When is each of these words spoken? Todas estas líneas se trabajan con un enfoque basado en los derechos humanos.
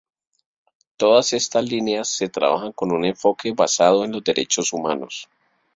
Todas 0.97 1.31
estas 1.31 1.63
líneas 1.69 2.07
se 2.09 2.27
trabajan 2.27 2.71
con 2.71 2.91
un 2.91 3.05
enfoque 3.05 3.51
basado 3.51 4.03
en 4.03 4.11
los 4.13 4.23
derechos 4.23 4.73
humanos. 4.73 5.29